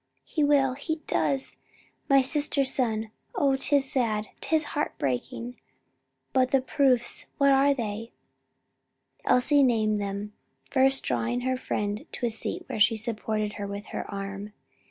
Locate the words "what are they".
7.37-8.11